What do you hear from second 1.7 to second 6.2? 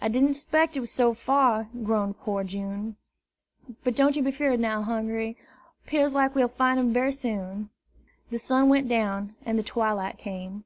groaned poor June. "But don't yer be 'feard now, Hungry. 'Pears